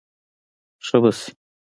ښه 0.85 0.97
به 1.01 1.11
شې. 1.19 1.29